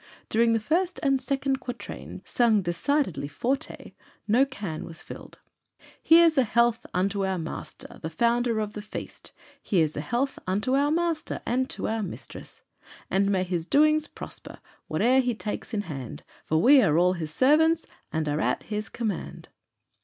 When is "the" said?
0.53-0.59, 8.01-8.09, 8.73-8.81